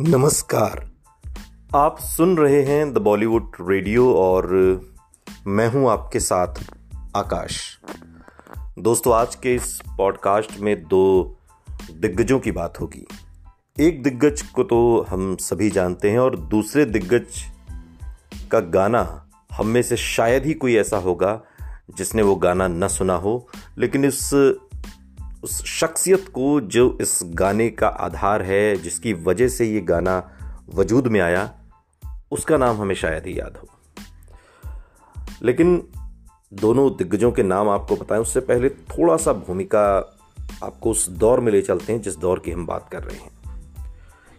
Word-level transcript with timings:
नमस्कार। 0.00 0.90
आप 1.76 1.98
सुन 1.98 2.36
रहे 2.36 2.62
हैं 2.62 2.92
द 2.94 2.98
बॉलीवुड 2.98 3.52
रेडियो 3.60 4.14
और 4.14 4.46
मैं 5.46 5.68
हूँ 5.68 5.90
आपके 5.90 6.20
साथ 6.20 6.54
आकाश। 7.16 7.78
दोस्तों, 8.78 9.14
आज 9.14 9.34
के 9.34 9.54
इस 9.54 9.80
पॉडकास्ट 9.96 10.60
में 10.60 10.84
दो 10.84 11.36
दिग्गजों 11.90 12.38
की 12.38 12.52
बात 12.52 12.80
होगी। 12.80 13.06
एक 13.80 14.02
दिग्गज 14.02 14.42
को 14.42 14.62
तो 14.62 15.06
हम 15.08 15.36
सभी 15.36 15.70
जानते 15.70 16.10
हैं 16.10 16.18
और 16.18 16.38
दूसरे 16.38 16.84
दिग्गज 16.84 17.44
का 18.50 18.60
गाना 18.60 19.30
हम 19.52 19.66
में 19.66 19.82
से 19.82 19.96
शायद 19.96 20.46
ही 20.46 20.54
कोई 20.54 20.76
ऐसा 20.76 20.96
होगा 20.96 21.40
जिसने 21.96 22.22
वो 22.22 22.36
गाना 22.36 22.68
न 22.68 22.88
सुना 22.88 23.14
हो, 23.14 23.48
लेकिन 23.78 24.04
इस 24.04 24.30
उस 25.44 25.64
शख्सियत 25.64 26.28
को 26.28 26.60
जो 26.60 26.98
इस 27.00 27.20
गाने 27.24 27.70
का 27.70 27.88
आधार 27.88 28.42
है, 28.42 28.76
जिसकी 28.76 29.12
वजह 29.12 29.48
से 29.48 29.66
ये 29.66 29.80
गाना 29.80 30.32
वजूद 30.74 31.06
में 31.06 31.20
आया, 31.20 31.54
उसका 32.30 32.56
नाम 32.56 32.76
हमें 32.76 32.94
शायद 32.94 33.26
ही 33.26 33.38
याद 33.38 33.56
हो। 33.56 33.68
लेकिन 35.42 35.88
दोनों 36.52 36.90
दिग्गजों 36.90 37.32
के 37.32 37.42
नाम 37.42 37.68
आपको 37.68 37.96
बताएँ, 37.96 38.20
उससे 38.20 38.40
पहले 38.40 38.68
थोड़ा 38.68 39.16
सा 39.16 39.32
भूमिका 39.32 40.16
आपको 40.64 40.90
उस 40.90 41.08
दौर 41.08 41.40
में 41.40 41.52
ले 41.52 41.62
चलते 41.62 41.92
हैं, 41.92 42.02
जिस 42.02 42.16
दौर 42.16 42.38
की 42.38 42.50
हम 42.50 42.66
बात 42.66 42.88
कर 42.92 43.02
रहे 43.02 43.16
हैं। 43.16 43.30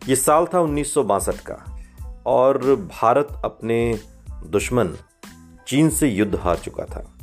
ये 0.08 0.16
साल 0.16 0.48
था 0.54 0.60
उन्नीस 0.60 0.94
सौ 0.94 1.04
बासठ 1.04 1.36
का, 1.36 1.80
और 2.26 2.76
भारत 2.76 3.28
अपने 3.46 4.00
दुश्मन 4.46 4.98
चीन 5.68 5.90
से 5.90 6.08
युद्ध 6.08 6.36
हार 6.36 6.58
चुका 6.58 6.86
था। 6.86 7.16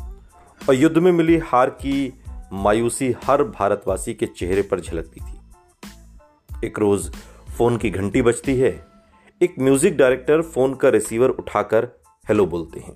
और 0.69 0.75
युद्ध 0.75 0.99
में 0.99 1.13
मिली 1.13 1.39
हार 1.39 1.71
की 1.71 2.23
मायूसी 2.53 3.15
हर 3.25 3.43
भारतवासी 3.43 4.15
के 4.15 4.27
चेहरे 4.27 4.63
पर 4.63 4.81
झलकती 4.81 5.21
थी। 5.21 6.67
एक 6.67 6.79
रोज 6.79 7.11
फ़ोन 7.57 7.77
की 7.77 7.91
घंटी 7.91 8.23
बजती 8.23 8.59
है। 8.61 8.87
एक 9.43 9.55
म्यूज़िक 9.59 9.97
डायरेक्टर 9.97 10.43
फ़ोन 10.43 10.75
का 10.75 10.89
रिसीवर 10.89 11.29
उठाकर 11.29 11.89
हेलो 12.29 12.47
बोलते 12.47 12.81
हैं। 12.81 12.95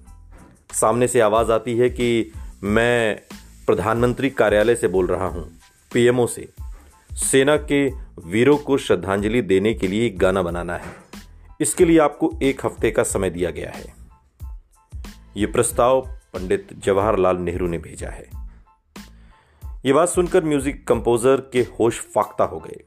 सामने 0.72 1.08
से 1.08 1.20
आवाज़ 1.20 1.52
आती 1.52 1.76
है 1.78 1.90
कि 1.90 2.32
मैं 2.62 3.20
प्रधानमंत्री 3.66 4.30
कार्यालय 4.30 4.74
से 4.74 4.88
बोल 4.88 5.06
रहा 5.06 5.26
हूँ, 5.26 5.58
पीएमओ 5.92 6.26
से। 6.26 6.48
सेना 7.10 7.56
के 7.56 7.88
वीरों 8.26 8.56
को 8.56 8.78
श्रद्धांजलि 8.78 9.42
देने 9.42 9.74
के 9.74 9.88
लिए 9.88 10.06
एक 10.06 10.18
गाना 10.18 10.42
बनाना 10.42 10.76
है। 10.76 10.94
इसके 11.60 11.84
लिए 11.84 11.98
आपको 11.98 12.32
एक 12.42 12.66
हफ़्ते 12.66 12.90
का 12.90 13.02
समय 13.02 13.30
दिया 13.30 13.50
गया 13.50 13.70
है। 13.70 13.94
यह 15.36 15.52
प्रस्ताव 15.52 16.00
पंडित 16.34 16.68
जवाहरलाल 16.78 17.36
नेहरू 17.36 17.68
ने 17.68 17.78
भेजा 17.78 18.08
है। 18.08 18.39
ये 19.86 19.92
बात 19.92 20.08
सुनकर 20.08 20.44
म्यूज़िक 20.44 20.88
कंपोजर 20.88 21.40
के 21.52 21.60
होश 21.60 22.00
फाख्ता 22.14 22.44
हो 22.44 22.58
गए। 22.58 22.82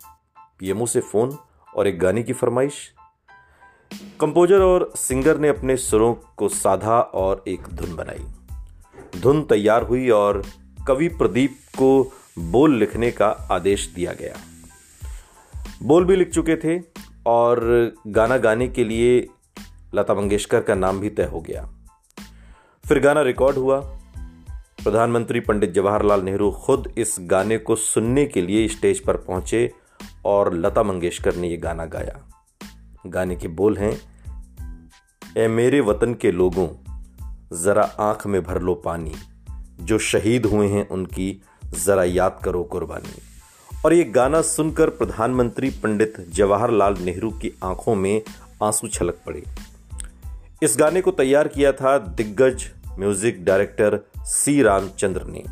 पीएमओ 0.59 0.85
से 0.85 0.99
फ़ोन 1.01 1.37
और 1.75 1.87
एक 1.87 1.99
गाने 1.99 2.23
की 2.23 2.33
फरमाइश। 2.33 2.93
कंपोजर 4.19 4.61
और 4.61 4.93
सिंगर 4.95 5.37
ने 5.37 5.47
अपने 5.47 5.77
सुरों 5.77 6.13
को 6.37 6.49
साधा 6.49 6.99
और 6.99 7.43
एक 7.47 7.61
धुन 7.61 7.95
बनाई। 7.95 8.25
धुन 9.19 9.41
तैयार 9.43 9.83
हुई 9.83 10.09
और 10.09 10.41
कवि 10.87 11.07
प्रदीप 11.07 11.57
को 11.77 12.13
बोल 12.39 12.75
लिखने 12.75 13.11
का 13.11 13.27
आदेश 13.51 13.87
दिया 13.95 14.13
गया। 14.13 14.35
बोल 15.83 16.05
भी 16.05 16.15
लिख 16.15 16.29
चुके 16.29 16.55
थे 16.55 16.81
और 17.25 17.61
गाना 18.07 18.37
गाने 18.37 18.67
के 18.67 18.83
लिए 18.83 19.27
लता 19.95 20.13
मंगेशकर 20.13 20.61
का 20.61 20.75
नाम 20.75 20.99
भी 20.99 21.09
तय 21.09 21.23
हो 21.23 21.41
गया। 21.41 21.69
फिर 22.85 22.99
गाना 22.99 23.21
रिकॉर्ड 23.21 23.57
हुआ। 23.57 23.99
प्रधानमंत्री 24.83 25.39
पंडित 25.39 25.71
जवाहरलाल 25.71 26.21
नेहरू 26.21 26.51
खुद 26.51 26.93
इस 26.97 27.15
गाने 27.19 27.57
को 27.57 27.75
सुनने 27.75 28.25
के 28.25 28.41
लिए 28.41 28.67
स्टेज 28.67 28.99
पर 28.99 29.17
पहुँचे 29.17 29.71
और 30.25 30.53
लता 30.53 30.83
मंगेशकर 30.83 31.35
ने 31.35 31.47
यह 31.47 31.59
गाना 31.59 31.85
गाया। 31.85 32.29
गाने 33.07 33.35
के 33.35 33.47
बोल 33.47 33.77
हैं 33.77 34.01
ए 35.37 35.47
मेरे 35.47 35.81
वतन 35.81 36.13
के 36.13 36.31
लोगों, 36.31 36.67
जरा 37.63 37.83
आँख 37.83 38.27
में 38.27 38.43
भर 38.43 38.61
लो 38.61 38.75
पानी। 38.75 39.13
जो 39.81 39.97
शहीद 39.97 40.45
हुए 40.45 40.67
हैं 40.67 40.89
उनकी 40.89 41.41
जरा 41.65 42.03
याद 42.03 42.39
करो 42.43 42.63
कुर्बानी। 42.63 43.21
और 43.85 43.93
ये 43.93 44.03
गाना 44.03 44.41
सुनकर 44.41 44.89
प्रधानमंत्री 44.89 45.69
पंडित 45.69 46.13
जवाहरलाल 46.29 46.97
नेहरू 46.97 47.31
की 47.31 47.57
आँखों 47.63 47.95
में 47.95 48.21
आँसू 48.63 48.87
छलक 48.87 49.17
पड़े। 49.25 49.43
इस 50.63 50.75
गाने 50.79 51.01
को 51.01 51.11
तैयार 51.11 51.47
किया 51.47 51.71
था 51.71 51.97
दिग्गज 51.97 52.71
म्यूज़िक 52.99 53.45
डायरेक्टर 53.45 53.99
सी 54.17 54.61
रामचंद्र 54.61 55.23
ने। 55.23 55.43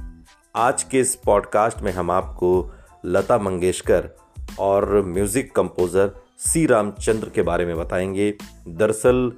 आज 0.55 0.83
के 0.83 0.99
इस 0.99 1.15
पॉडकास्ट 1.15 1.81
में 1.81 1.91
हम 1.91 2.11
आपको 2.11 2.71
लता 3.05 3.37
मंगेशकर 3.37 4.09
और 4.59 5.01
म्यूज़िक 5.01 5.55
कंपोजर 5.55 6.11
सी 6.39 6.65
रामचंद्र 6.65 7.29
के 7.29 7.41
बारे 7.41 7.65
में 7.65 7.77
बताएँगे। 7.77 8.37
दरअसल, 8.67 9.31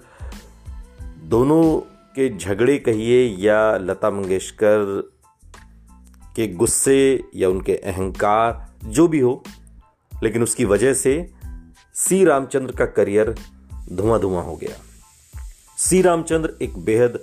दोनों 1.24 1.78
के 2.16 2.38
झगड़े 2.38 2.78
कहिए 2.78 3.38
या 3.38 3.78
लता 3.78 4.10
मंगेशकर 4.10 5.10
के 6.36 6.48
गुस्से 6.48 7.24
या 7.36 7.50
उनके 7.50 7.76
अहंकार, 7.76 8.70
जो 8.86 9.08
भी 9.08 9.20
हो, 9.20 9.44
लेकिन 10.24 10.44
उसकी 10.44 10.66
वजह 10.66 10.94
से 10.94 11.32
सी 11.94 12.26
रामचंद्र 12.26 12.76
का 12.76 12.86
करियर 12.86 13.36
धुआँ 13.92 14.20
धुआँ 14.20 14.44
हो 14.44 14.56
गया। 14.56 14.76
सी 15.78 16.02
रामचंद्र 16.02 16.54
एक 16.62 16.78
बेहद 16.78 17.20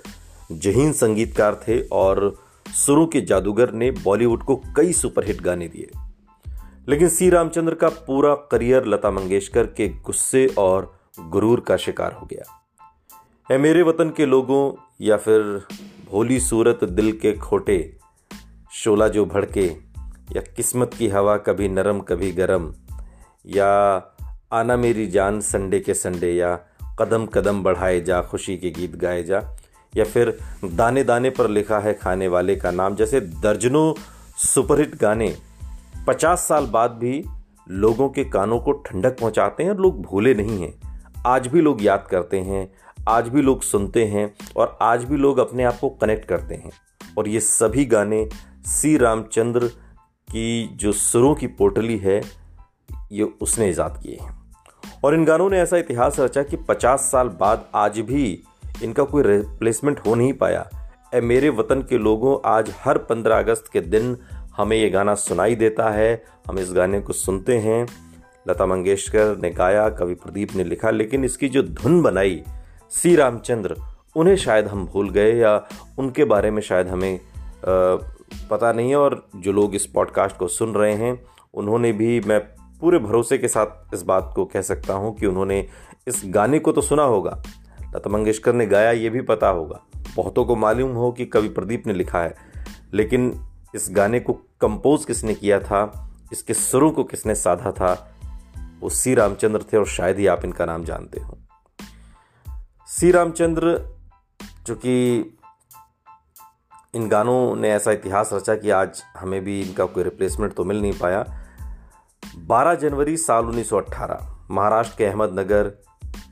जहीन 0.51 0.93
संगीतकार 0.93 1.55
थे 1.55 1.83
और 1.83 2.37
सुरों 2.75 3.07
के 3.07 3.21
जादूगर 3.21 3.73
ने 3.73 3.91
बॉलीवुड 3.91 4.43
को 4.43 4.57
कई 4.57 4.93
सुपरहिट 4.93 5.41
गाने 5.41 5.69
दिए। 5.69 5.91
लेकिन 6.89 7.09
सी 7.09 7.31
रामचंद्र 7.31 7.75
का 7.75 7.89
पूरा 7.89 8.35
करियर 8.35 8.87
लता 8.87 9.11
मंगेशकर 9.11 9.67
के 9.67 9.89
गुस्से 9.89 10.47
और 10.59 10.99
गुरूर 11.21 11.61
का 11.61 11.77
शिकार 11.77 12.13
हो 12.13 12.27
गया। 12.27 12.65
है 13.51 13.59
मेरे 13.59 13.83
वतन 13.83 14.11
के 14.11 14.27
लोगों 14.27 14.83
या 15.01 15.17
फिर 15.17 15.43
भोली 16.11 16.41
सूरत 16.41 16.85
दिल 16.85 17.13
के 17.13 17.33
खोटे, 17.33 17.97
शोला 18.73 19.09
जो 19.09 19.27
भड़के, 19.27 19.67
या 20.33 20.41
किस्मत 20.41 20.91
की 20.99 21.09
हवा 21.09 21.37
कभी 21.37 21.69
नरम 21.69 22.01
कभी 22.01 22.33
गरम, 22.33 22.75
या 23.47 23.97
आना 24.53 24.77
मेरी 24.77 25.07
जान 25.07 25.41
संडे 25.41 25.81
के 25.81 25.95
संडे, 25.95 26.33
या 26.33 26.57
कदम 26.99 27.27
कदम 27.27 27.63
बढ़ाए 27.63 28.01
जा, 28.01 28.23
खुशी 28.23 28.57
के 28.57 28.71
गीत 28.71 28.97
गाए 28.97 29.23
जा 29.23 29.57
या 29.97 30.05
फिर 30.05 30.39
दाने 30.65 31.05
दाने 31.05 31.31
पर 31.31 31.49
लिखा 31.49 31.79
है 31.79 31.95
खाने 31.95 32.29
वाले 32.29 32.57
का 32.57 32.71
नाम। 32.71 32.95
जैसे 32.95 33.21
दर्जनों 33.21 33.95
सुपरहिट 34.37 34.97
गाने 34.97 35.37
पचास 36.07 36.41
साल 36.41 36.67
बाद 36.67 36.91
भी 36.91 37.25
लोगों 37.69 38.09
के 38.09 38.25
कानों 38.25 38.61
को 38.61 38.73
ठंडक 38.73 39.21
पहुंचाते 39.21 39.63
हैं 39.63 39.71
और 39.71 39.81
लोग 39.81 40.03
भूले 40.03 40.35
नहीं 40.35 40.63
हैं। 40.63 41.03
आज 41.27 41.47
भी 41.47 41.61
लोग 41.61 41.83
याद 41.83 42.09
करते 42.11 42.41
हैं, 42.41 42.73
आज 43.09 43.29
भी 43.29 43.43
लोग 43.43 43.63
सुनते 43.63 44.05
हैं 44.05 44.35
और 44.57 44.79
आज 44.83 45.05
भी 45.05 45.17
लोग 45.17 45.39
अपने 45.39 45.65
आप 45.65 45.79
को 45.81 45.89
कनेक्ट 45.89 46.29
करते 46.29 46.55
हैं। 46.55 46.71
और 47.19 47.29
ये 47.29 47.41
सभी 47.41 47.85
गाने 47.85 48.29
सी 48.67 48.97
रामचंद्र 48.97 49.69
की 50.31 50.69
जो 50.73 50.93
सुरों 50.93 51.35
की 51.35 51.47
पोटली 51.47 51.99
है, 51.99 52.23
ये 53.13 53.23
उसने 53.23 53.71
ईजाद 53.71 54.01
किए 54.03 54.19
हैं। 54.23 54.41
और 55.05 55.15
इन 55.15 55.25
गानों 55.25 55.51
ने 55.51 55.59
ऐसा 55.59 55.77
इतिहास 55.77 56.21
रचा 56.21 56.43
कि 56.43 56.57
50 56.57 57.01
साल 57.01 57.29
बाद 57.29 57.67
आज 57.75 57.99
भी 57.99 58.43
इनका 58.83 59.05
कोई 59.05 59.23
रिप्लेसमेंट 59.23 60.01
हो 60.07 60.15
नहीं 60.15 60.33
पाया। 60.33 60.71
ए, 61.15 61.21
मेरे 61.21 61.49
वतन 61.49 61.83
के 61.83 61.99
लोगों, 61.99 62.39
आज 62.45 62.75
हर 62.85 62.99
पंद्रह 62.99 63.39
अगस्त 63.39 63.71
के 63.73 63.81
दिन 63.81 64.17
हमें 64.57 64.77
ये 64.77 64.91
गाना 64.91 65.15
सुनाई 65.15 65.55
देता 65.55 65.91
है। 65.91 66.25
हम 66.49 66.59
इस 66.59 66.73
गाने 66.73 67.01
को 67.01 67.13
सुनते 67.13 67.59
हैं। 67.59 67.87
लता 68.49 68.67
मंगेशकर 68.67 69.37
ने 69.37 69.51
गाया, 69.51 69.89
कवि 69.89 70.15
प्रदीप 70.15 70.49
ने 70.57 70.65
लिखा, 70.65 70.91
लेकिन 70.91 71.25
इसकी 71.25 71.49
जो 71.49 71.63
धुन 71.63 72.03
बनाई 72.03 72.43
सी 72.91 73.17
रामचंद्र, 73.17 73.77
उन्हें 74.17 74.37
शायद 74.37 74.67
हम 74.67 74.87
भूल 74.87 75.11
गए 75.11 75.37
या 75.37 75.67
उनके 75.99 76.25
बारे 76.25 76.51
में 76.51 76.63
शायद 76.63 76.89
हमें 76.89 77.21
पता 78.51 78.73
नहीं 78.73 78.91
है। 78.91 78.97
और 78.97 79.29
जो 79.37 79.53
लोग 79.53 79.75
इस 79.75 79.87
पॉडकास्ट 79.87 80.37
को 80.37 80.49
सुन 80.49 80.75
रहे 80.75 80.95
हैं, 80.95 81.25
उन्होंने 81.55 81.93
भी 81.93 82.21
मैं 82.21 82.41
पूरे 82.81 82.99
भरोसे 82.99 83.39
के 83.39 83.49
साथ 83.49 83.95
इस 83.95 84.03
बात 84.03 84.33
को 84.37 84.45
कह 84.45 84.61
सकता 84.61 84.95
हूँ 84.95 85.17
कि 85.17 85.27
उन्होंने 85.27 85.67
इस 86.09 86.23
गाने 86.27 86.59
को 86.59 86.73
तो 86.73 86.81
सुना 86.81 87.03
होगा। 87.03 87.43
लता 87.95 88.11
मंगेशकर 88.11 88.53
ने 88.53 88.67
गाया, 88.67 88.91
ये 88.91 89.11
भी 89.11 89.21
पता 89.21 89.49
होगा। 89.49 89.81
बहुतों 90.17 90.45
को 90.45 90.57
मालूम 90.57 90.93
हो 90.93 91.13
कि 91.13 91.27
कवि 91.27 91.49
प्रदीप 91.49 91.87
ने 91.87 91.93
लिखा 91.93 92.19
है, 92.19 92.35
लेकिन 92.95 93.47
इस 93.75 93.89
गाने 93.91 94.21
को 94.21 94.33
कंपोज 94.33 95.05
किसने 95.05 95.35
किया 95.35 95.61
था, 95.61 96.11
इसके 96.33 96.55
सुरों 96.55 96.91
को 96.91 97.05
किसने 97.05 97.35
साधा 97.35 97.73
था, 97.73 98.17
वो 98.81 98.89
सी 98.89 99.15
रामचंद्र 99.15 99.63
थे 99.63 99.77
और 99.77 99.87
शायद 99.87 100.19
ही 100.19 100.27
आप 100.27 100.45
इनका 100.45 100.65
नाम 100.65 100.85
जानते 100.85 101.21
हो। 101.21 101.39
सी 102.87 103.11
रामचंद्र, 103.11 103.95
जो 104.67 104.75
कि 104.75 105.17
इन 106.95 107.09
गानों 107.09 107.57
ने 107.57 107.71
ऐसा 107.71 107.93
इतिहास 107.93 108.31
रचा 108.33 108.55
कि 108.55 108.71
आज 108.71 109.03
हमें 109.17 109.45
भी 109.45 109.61
इनका 109.63 109.85
कोई 109.85 110.03
रिप्लेसमेंट 110.03 110.55
तो 110.55 110.65
मिल 110.65 110.83
नहीं 110.83 110.93
पाया। 110.93 111.47
12 112.37 112.75
जनवरी 112.75 113.17
साल 113.17 113.45
1918 113.45 114.37
महाराष्ट्र 114.51 114.95
के 114.99 115.05
अहमदनगर 115.05 115.73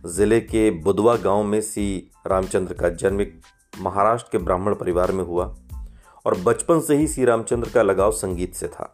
ज़िले 0.06 0.40
के 0.40 0.70
बुधवा 0.70 1.16
गाँव 1.16 1.42
में 1.42 1.60
सी 1.60 2.10
रामचंद्र 2.26 2.74
का 2.74 2.88
जन्म 2.88 3.20
एक 3.20 3.40
महाराष्ट्र 3.80 4.28
के 4.32 4.38
ब्राह्मण 4.38 4.74
परिवार 4.74 5.12
में 5.12 5.24
हुआ 5.24 5.56
और 6.26 6.40
बचपन 6.40 6.80
से 6.80 6.96
ही 6.96 7.06
सी 7.06 7.24
रामचंद्र 7.24 7.70
का 7.70 7.82
लगाव 7.82 8.12
संगीत 8.12 8.54
से 8.54 8.68
था। 8.68 8.92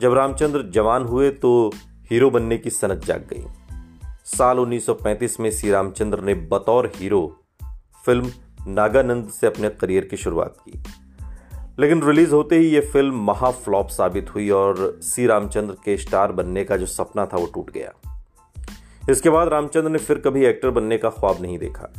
जब 0.00 0.14
रामचंद्र 0.14 0.62
जवान 0.62 1.02
हुए 1.02 1.30
तो 1.30 1.70
हीरो 2.10 2.30
बनने 2.30 2.58
की 2.58 2.70
सनक 2.70 3.04
जाग 3.04 3.26
गई। 3.32 3.44
साल 4.24 4.58
1935 4.58 5.40
में 5.40 5.50
श्री 5.50 5.70
रामचंद्र 5.70 6.20
ने 6.20 6.34
बतौर 6.34 6.92
हीरो 6.96 7.40
फ़िल्म 8.06 8.30
नागानंद 8.66 9.28
से 9.28 9.46
अपने 9.46 9.68
करियर 9.68 10.04
की 10.04 10.16
शुरुआत 10.16 10.56
की। 10.68 10.82
लेकिन 11.78 12.02
रिलीज़ 12.02 12.32
होते 12.32 12.58
ही 12.58 12.68
यह 12.68 12.90
फ़िल्म 12.92 13.24
महाफ्लॉप 13.24 13.88
साबित 13.88 14.34
हुई 14.34 14.50
और 14.50 14.98
सी 15.02 15.26
रामचंद्र 15.26 15.74
के 15.74 15.96
स्टार 15.96 16.32
बनने 16.32 16.64
का 16.64 16.76
जो 16.76 16.86
सपना 16.86 17.26
था 17.26 17.36
वो 17.36 17.46
टूट 17.46 17.70
गया। 17.70 18.13
इसके 19.10 19.30
बाद 19.30 19.48
रामचंद्र 19.48 19.90
ने 19.90 19.98
फिर 19.98 20.18
कभी 20.18 20.44
एक्टर 20.44 20.70
बनने 20.70 20.98
का 20.98 21.10
ख्वाब 21.10 21.42
नहीं 21.42 21.58
देखा। 21.58 21.92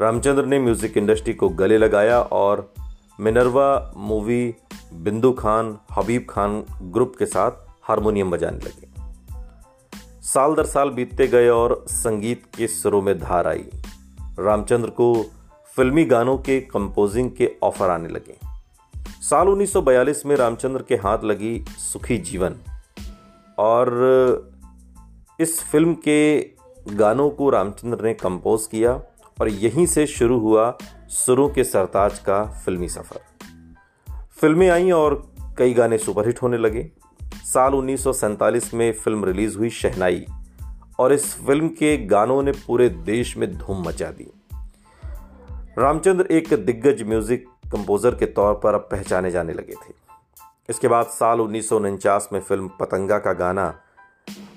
रामचंद्र 0.00 0.46
ने 0.46 0.58
म्यूज़िक 0.58 0.96
इंडस्ट्री 0.96 1.34
को 1.34 1.48
गले 1.48 1.78
लगाया 1.78 2.20
और 2.20 2.74
मिनरवा 3.20 3.92
मूवी, 3.96 4.54
बिंदु 4.94 5.32
खान, 5.32 5.78
हबीब 5.92 6.26
खान 6.30 6.64
ग्रुप 6.82 7.14
के 7.18 7.26
साथ 7.26 7.50
हारमोनियम 7.82 8.30
बजाने 8.30 8.56
लगे। 8.56 8.88
साल 10.22 10.54
दर 10.54 10.66
साल 10.66 10.90
बीतते 10.90 11.26
गए 11.26 11.48
और 11.48 11.84
संगीत 11.88 12.42
के 12.56 12.66
सुरों 12.66 13.02
में 13.02 13.18
धार 13.18 13.46
आई। 13.46 13.64
रामचंद्र 14.38 14.90
को 14.90 15.26
फिल्मी 15.76 16.04
गानों 16.04 16.38
के 16.38 16.60
कंपोजिंग 16.60 17.30
के 17.30 17.50
ऑफ़र 17.62 17.90
आने 17.90 18.08
लगे। 18.08 18.36
साल 19.22 19.48
1942 19.48 20.26
में 20.26 20.36
रामचंद्र 20.36 20.82
के 20.82 20.94
हाथ 20.94 21.18
लगी 21.24 21.64
सुखी 21.68 22.18
जीवन 22.18 22.56
और 23.58 24.53
इस 25.40 25.60
फ़िल्म 25.64 25.94
के 25.94 26.40
गानों 26.88 27.30
को 27.30 27.50
रामचंद्र 27.50 28.04
ने 28.04 28.14
कंपोज 28.14 28.66
किया 28.66 28.92
और 29.40 29.48
यहीं 29.48 29.86
से 29.86 30.06
शुरू 30.06 30.38
हुआ 30.38 30.78
सुरों 31.08 31.48
के 31.48 31.64
सरताज 31.64 32.18
का 32.18 32.44
फिल्मी 32.64 32.88
सफ़र। 32.88 33.20
फ़िल्में 34.40 34.68
आई 34.70 34.90
और 34.90 35.32
कई 35.58 35.74
गाने 35.74 35.98
सुपरहिट 35.98 36.42
होने 36.42 36.58
लगे। 36.58 36.90
साल 37.44 37.74
उन्नीस 37.74 38.04
सौ 38.04 38.12
सैंतालीस 38.12 38.74
में 38.74 38.92
फ़िल्म 38.92 39.24
रिलीज़ 39.24 39.58
हुई 39.58 39.70
शहनाई 39.70 40.24
और 40.98 41.12
इस 41.12 41.34
फ़िल्म 41.46 41.68
के 41.68 41.96
गानों 42.06 42.42
ने 42.42 42.52
पूरे 42.52 42.88
देश 42.88 43.36
में 43.36 43.58
धूम 43.58 43.88
मचा 43.88 44.10
दी। 44.10 44.30
रामचंद्र 45.78 46.26
एक 46.26 46.54
दिग्गज 46.54 47.02
म्यूज़िक 47.02 47.46
कंपोजर 47.72 48.14
के 48.14 48.26
तौर 48.26 48.54
पर 48.54 48.74
अब 48.74 48.88
पहचाने 48.90 49.30
जाने 49.30 49.52
लगे 49.52 49.74
थे। 49.74 49.94
इसके 50.68 50.88
बाद 50.88 51.06
साल 51.06 51.40
उन्नीस 51.40 51.68
सौ 51.68 51.76
उनचास 51.76 52.28
में 52.32 52.40
फ़िल्म 52.40 52.70
पतंगा 52.80 53.18
का 53.18 53.32
गाना 53.32 53.74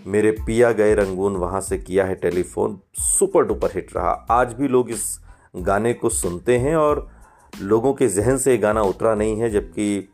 मेरे 0.08 0.32
पिया 0.32 0.72
गए 0.72 0.96
रंगून 0.96 1.36
वहाँ 1.36 1.62
से 1.62 1.78
किया 1.78 2.06
है 2.06 2.16
टेलीफोन, 2.16 2.80
सुपर 2.94 3.44
डुपर 3.44 3.72
हिट 3.76 3.96
रहा। 3.96 4.12
आज 4.32 4.54
भी 4.54 4.68
लोग 4.68 4.90
इस 4.90 5.20
गाने 5.56 5.94
को 5.94 6.10
सुनते 6.10 6.58
हैं 6.58 6.76
और 6.76 7.10
लोगों 7.62 7.94
के 7.94 8.08
जहन 8.08 8.38
से 8.38 8.52
ये 8.52 8.58
गाना 8.58 8.82
उतरा 8.82 9.16
नहीं 9.16 9.40
है, 9.40 9.50
जबकि 9.50 10.10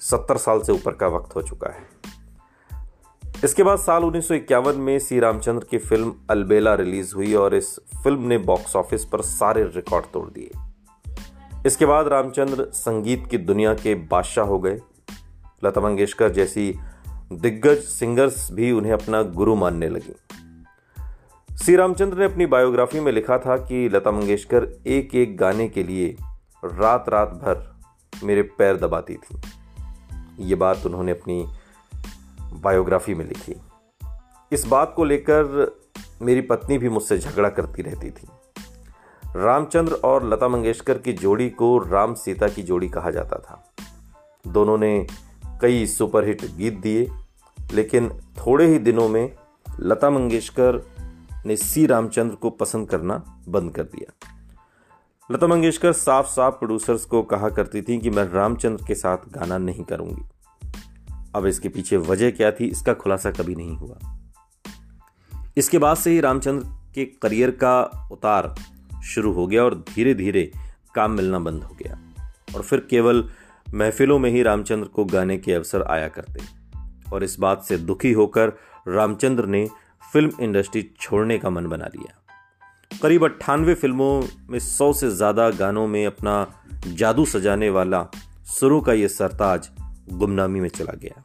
सत्तर 0.00 0.36
साल 0.36 0.60
से 0.60 0.72
ऊपर 0.72 0.92
का 0.92 1.06
वक्त 1.06 1.36
हो 1.36 1.42
चुका 1.42 1.68
है। 1.68 1.96
इसके 3.44 3.62
बाद 3.62 3.78
साल 3.78 4.04
उन्नीस 4.04 4.28
सौ 4.28 4.34
इक्यावन 4.34 4.76
में 4.76 4.98
सी 4.98 5.20
रामचंद्र 5.20 5.66
की 5.70 5.78
फ़िल्म 5.78 6.14
अलबेला 6.30 6.74
रिलीज़ 6.74 7.14
हुई 7.14 7.34
और 7.34 7.54
इस 7.54 7.80
फ़िल्म 8.04 8.22
ने 8.22 8.38
बॉक्स 8.38 8.76
ऑफ़िस 8.76 9.04
पर 9.04 9.22
सारे 9.22 9.62
रिकॉर्ड 9.62 10.04
तोड़ 10.12 10.28
दिए। 10.30 10.50
इसके 11.66 11.86
बाद 11.86 12.08
रामचंद्र 12.08 12.68
संगीत 12.74 13.26
की 13.26 13.38
दुनिया 13.38 13.74
के 13.74 13.94
बादशाह 13.94 14.44
हो 14.44 14.58
गए। 14.58 14.80
लता 15.64 15.80
मंगेशकर 15.80 16.28
जैसी 16.28 16.78
दिग्गज 17.32 17.78
सिंगर्स 17.78 18.52
भी 18.52 18.72
उन्हें 18.72 18.92
अपना 18.92 19.22
गुरु 19.22 19.54
मानने 19.54 19.88
लगी। 19.88 20.14
श्री 21.56 21.76
रामचंद्र 21.76 22.18
ने 22.18 22.24
अपनी 22.24 22.46
बायोग्राफी 22.46 23.00
में 23.00 23.12
लिखा 23.12 23.38
था 23.38 23.56
कि 23.56 23.88
लता 23.88 24.10
मंगेशकर 24.10 24.82
एक 24.86 25.14
एक 25.14 25.36
गाने 25.36 25.68
के 25.68 25.82
लिए 25.82 26.16
रात 26.64 27.08
रात 27.08 27.28
भर 27.28 27.76
मेरे 28.24 28.42
पैर 28.42 28.76
दबाती 28.76 29.14
थी। 29.14 29.40
ये 30.38 30.54
बात 30.54 30.86
उन्होंने 30.86 31.12
अपनी 31.12 31.46
बायोग्राफी 32.52 33.14
में 33.14 33.24
लिखी। 33.24 33.60
इस 34.52 34.66
बात 34.66 34.92
को 34.96 35.04
लेकर 35.04 35.76
मेरी 36.22 36.40
पत्नी 36.40 36.78
भी 36.78 36.88
मुझसे 36.88 37.18
झगड़ा 37.18 37.48
करती 37.48 37.82
रहती 37.82 38.10
थी। 38.10 38.28
रामचंद्र 39.36 39.92
और 39.92 40.28
लता 40.28 40.48
मंगेशकर 40.48 40.98
की 40.98 41.12
जोड़ी 41.12 41.50
को 41.50 41.78
राम 41.78 42.14
सीता 42.14 42.48
की 42.48 42.62
जोड़ी 42.62 42.88
कहा 42.88 43.10
जाता 43.10 43.38
था। 43.38 43.74
दोनों 44.46 44.78
ने 44.78 45.06
कई 45.60 45.86
सुपरहिट 45.86 46.44
गीत 46.56 46.74
दिए, 46.74 47.10
लेकिन 47.72 48.08
थोड़े 48.08 48.66
ही 48.66 48.78
दिनों 48.78 49.08
में 49.08 49.36
लता 49.80 50.10
मंगेशकर 50.10 50.86
ने 51.46 51.56
सी 51.56 51.86
रामचंद्र 51.86 52.34
को 52.34 52.50
पसंद 52.50 52.88
करना 52.88 53.42
बंद 53.48 53.72
कर 53.72 53.82
दिया। 53.82 54.28
लता 55.32 55.46
मंगेशकर 55.46 55.92
साफ़ 55.92 56.26
साफ़ 56.26 56.54
प्रोड्यूसर्स 56.54 57.04
को 57.04 57.22
कहा 57.22 57.48
करती 57.48 57.82
थी 57.82 57.98
कि 57.98 58.10
मैं 58.10 58.24
रामचंद्र 58.24 58.84
के 58.86 58.94
साथ 58.94 59.16
गाना 59.16 59.58
नहीं 59.58 59.84
करूँगी। 59.84 60.22
अब 61.34 61.46
इसके 61.46 61.68
पीछे 61.68 61.96
वजह 61.96 62.30
क्या 62.30 62.50
थी, 62.50 62.64
इसका 62.64 62.94
खुलासा 62.94 63.30
कभी 63.30 63.54
नहीं 63.54 63.76
हुआ। 63.76 63.98
इसके 65.56 65.78
बाद 65.78 65.96
से 65.96 66.10
ही 66.10 66.20
रामचंद्र 66.20 66.66
के 66.94 67.04
करियर 67.04 67.50
का 67.50 68.08
उतार 68.12 68.54
शुरू 69.04 69.32
हो 69.32 69.46
गया 69.46 69.64
और 69.64 69.74
धीरे 69.74 70.14
धीरे 70.14 70.52
काम 70.94 71.10
मिलना 71.10 71.38
बंद 71.38 71.62
हो 71.62 71.76
गया। 71.82 71.98
और 72.56 72.62
फिर 72.62 72.86
केवल 72.90 73.30
महफिलों 73.74 74.18
में 74.18 74.30
ही 74.30 74.42
रामचंद्र 74.42 74.88
को 74.88 75.04
गाने 75.04 75.38
के 75.38 75.52
अवसर 75.52 75.82
आया 75.82 76.08
करते। 76.08 76.40
और 77.12 77.24
इस 77.24 77.38
बात 77.38 77.64
से 77.64 77.78
दुखी 77.78 78.12
होकर 78.12 78.52
रामचंद्र 78.88 79.46
ने 79.46 79.68
फ़िल्म 80.12 80.32
इंडस्ट्री 80.40 80.90
छोड़ने 81.00 81.38
का 81.38 81.50
मन 81.50 81.66
बना 81.66 81.86
लिया। 81.86 82.22
करीब 83.02 83.24
अट्ठानवे 83.24 83.74
फ़िल्मों 83.74 84.22
में 84.50 84.58
सौ 84.58 84.92
से 84.92 85.10
ज़्यादा 85.10 85.50
गानों 85.50 85.86
में 85.86 86.06
अपना 86.06 86.54
जादू 86.86 87.24
सजाने 87.24 87.70
वाला 87.70 88.06
सुरों 88.44 88.80
का 88.80 88.92
ये 88.92 89.08
सरताज 89.08 89.68
गुमनामी 90.10 90.60
में 90.60 90.68
चला 90.68 90.92
गया। 90.92 91.24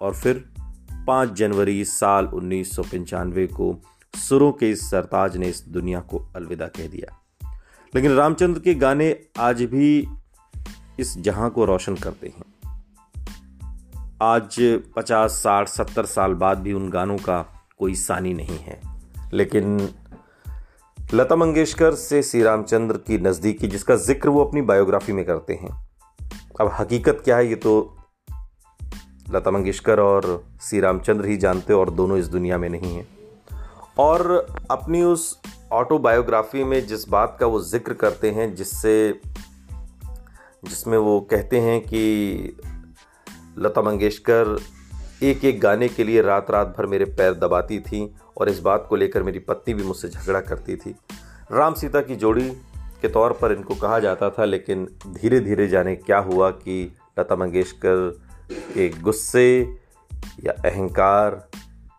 और 0.00 0.14
फिर 0.14 0.44
5 1.06 1.32
जनवरी 1.32 1.84
साल 1.84 2.26
उन्नीस 2.26 2.76
सौ 2.76 2.82
पंचानवे 2.82 3.46
को 3.46 3.82
सुरों 4.14 4.52
के 4.52 4.70
इस 4.70 4.90
सरताज 4.90 5.36
ने 5.36 5.48
इस 5.48 5.64
दुनिया 5.68 6.00
को 6.00 6.32
अलविदा 6.36 6.66
कह 6.66 6.86
दिया। 6.86 7.18
लेकिन 7.94 8.12
रामचंद्र 8.12 8.60
के 8.60 8.74
गाने 8.74 9.16
आज 9.38 9.62
भी 9.62 10.06
इस 10.98 11.18
जहाँ 11.18 11.50
को 11.50 11.64
रोशन 11.64 11.94
करते 11.94 12.26
हैं। 12.26 12.44
आज 14.22 14.80
50 14.96 15.30
साठ, 15.30 15.68
सत्तर 15.68 16.06
साल 16.06 16.34
बाद 16.34 16.58
भी 16.58 16.72
उन 16.72 16.90
गानों 16.90 17.16
का 17.16 17.66
कोई 17.78 17.94
सानी 17.94 18.34
नहीं 18.34 18.58
है। 18.58 18.80
लेकिन 19.32 19.88
लता 21.14 21.36
मंगेशकर 21.36 21.94
से 21.94 22.22
श्री 22.22 22.42
रामचंद्र 22.42 22.96
की 22.96 23.18
नज़दीकी 23.18 23.66
जिसका 23.66 23.96
ज़िक्र 23.96 24.28
वो 24.28 24.44
अपनी 24.44 24.62
बायोग्राफी 24.62 25.12
में 25.12 25.24
करते 25.24 25.54
हैं। 25.54 25.88
अब 26.60 26.70
हकीकत 26.80 27.22
क्या 27.24 27.36
है, 27.36 27.48
ये 27.48 27.54
तो 27.54 27.96
लता 29.30 29.50
मंगेशकर 29.50 30.00
और 30.00 30.44
श्री 30.62 30.80
रामचंद्र 30.80 31.24
ही 31.24 31.36
जानते 31.36 31.72
और 31.72 31.90
दोनों 31.90 32.18
इस 32.18 32.26
दुनिया 32.26 32.58
में 32.58 32.68
नहीं 32.68 32.96
हैं। 32.96 33.08
और 33.98 34.46
अपनी 34.70 35.02
उस 35.02 35.40
ऑटोबायोग्राफी 35.72 36.64
में 36.64 36.86
जिस 36.86 37.08
बात 37.08 37.36
का 37.40 37.46
वो 37.46 37.60
ज़िक्र 37.60 37.94
करते 37.94 38.30
हैं, 38.30 38.54
जिससे 38.54 39.20
जिसमें 40.68 40.98
वो 40.98 41.20
कहते 41.20 41.60
हैं 41.60 41.80
कि 41.80 42.56
लता 43.58 43.82
मंगेशकर 43.82 44.60
एक 45.22 45.44
एक 45.44 45.60
गाने 45.60 45.88
के 45.88 46.04
लिए 46.04 46.22
रात 46.22 46.50
रात 46.50 46.74
भर 46.78 46.86
मेरे 46.86 47.04
पैर 47.04 47.34
दबाती 47.34 47.80
थी 47.80 48.14
और 48.38 48.48
इस 48.48 48.60
बात 48.60 48.86
को 48.88 48.96
लेकर 48.96 49.22
मेरी 49.22 49.38
पत्नी 49.38 49.74
भी 49.74 49.82
मुझसे 49.82 50.08
झगड़ा 50.08 50.40
करती 50.40 50.76
थी। 50.76 50.94
राम 51.52 51.74
सीता 51.74 52.00
की 52.00 52.16
जोड़ी 52.16 52.50
के 52.78 53.08
तौर 53.08 53.32
पर 53.32 53.52
इनको 53.52 53.74
कहा 53.74 53.98
जाता 53.98 54.30
था, 54.30 54.44
लेकिन 54.44 54.88
धीरे 55.06 55.40
धीरे 55.40 55.68
जाने 55.68 55.96
क्या 55.96 56.18
हुआ 56.18 56.50
कि 56.50 56.96
लता 57.18 57.36
मंगेशकर 57.36 58.18
के 58.52 58.88
गुस्से 58.88 59.78
या 60.44 60.52
अहंकार 60.52 61.48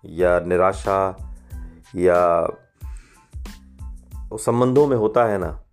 या 0.05 0.39
निराशा 0.39 1.17
या 1.95 2.47
संबंधों 4.33 4.87
में 4.87 4.97
होता 4.97 5.25
है 5.25 5.37
ना 5.37 5.64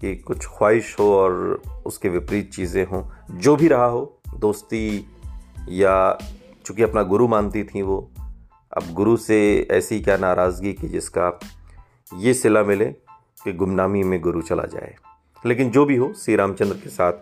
कि 0.00 0.16
कुछ 0.16 0.46
ख्वाहिश 0.46 0.96
हो 1.00 1.16
और 1.16 1.62
उसके 1.86 2.08
विपरीत 2.08 2.52
चीज़ें 2.52 2.86
हों। 2.86 3.02
जो 3.38 3.56
भी 3.56 3.68
रहा 3.68 3.84
हो, 3.84 4.18
दोस्ती 4.36 5.06
या 5.68 6.18
चूँकि 6.66 6.82
अपना 6.82 7.02
गुरु 7.02 7.28
मानती 7.28 7.64
थी 7.64 7.82
वो, 7.82 8.10
अब 8.76 8.92
गुरु 8.92 9.16
से 9.16 9.68
ऐसी 9.70 10.00
क्या 10.00 10.16
नाराज़गी 10.16 10.72
कि 10.72 10.88
जिसका 10.88 11.40
ये 12.16 12.34
सिला 12.34 12.62
मिले 12.62 12.84
कि 13.44 13.52
गुमनामी 13.52 14.02
में 14.02 14.20
गुरु 14.20 14.42
चला 14.42 14.62
जाए। 14.62 14.94
लेकिन 15.46 15.70
जो 15.70 15.84
भी 15.84 15.96
हो 15.96 16.12
श्री 16.12 16.36
रामचंद्र 16.36 16.76
के 16.76 16.90
साथ 16.90 17.12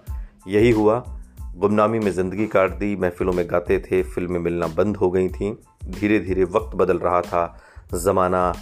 यही 0.49 0.71
हुआ। 0.71 1.21
गुमनामी 1.57 1.99
में 1.99 2.11
ज़िंदगी 2.13 2.47
काट 2.47 2.71
दी, 2.71 2.97
महफिलों 2.97 3.33
में 3.33 3.51
गाते 3.51 3.79
थे, 3.79 4.03
फ़िल्में 4.03 4.41
मिलना 4.41 4.67
बंद 4.67 4.97
हो 4.97 5.11
गई 5.11 5.29
थी। 5.29 5.59
धीरे 5.85 6.19
धीरे 6.19 6.45
वक्त 6.45 6.77
बदल 6.77 6.99
रहा 6.99 7.21
था। 7.21 7.61
ज़माना 7.95 8.55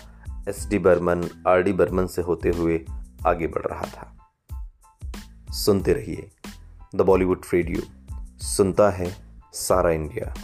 S 0.49 0.67
D 0.71 0.79
Burman, 0.79 1.29
R 1.47 1.63
D 1.63 1.73
Burman 1.73 2.07
से 2.07 2.23
होते 2.23 2.49
हुए 2.49 2.85
आगे 3.27 3.47
बढ़ 3.47 3.67
रहा 3.67 3.83
था। 3.83 4.17
सुनते 5.53 5.93
रहिए 5.93 6.31
द 6.95 7.01
बॉलीवुड 7.01 7.43
रेडियो। 7.55 7.83
सुनता 8.39 8.91
है 8.91 9.17
सारा 9.53 9.91
इंडिया। 9.91 10.35